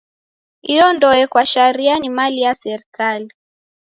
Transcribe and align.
Iyo 0.71 0.87
ndoe 0.95 1.25
kwa 1.27 1.45
sharia 1.45 1.99
ni 1.99 2.09
mali 2.09 2.41
ya 2.41 2.55
serikali. 2.55 3.29